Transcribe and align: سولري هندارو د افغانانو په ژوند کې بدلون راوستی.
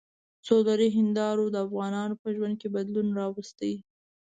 سولري 0.47 0.89
هندارو 0.97 1.45
د 1.51 1.55
افغانانو 1.65 2.15
په 2.21 2.27
ژوند 2.35 2.55
کې 2.61 2.67
بدلون 2.75 3.07
راوستی. 3.19 3.73